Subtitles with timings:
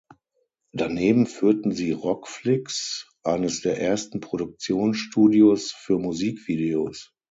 [0.73, 7.13] Daneben führten sie Rock Flicks, eines der ersten Produktionsstudios für Musikvideos.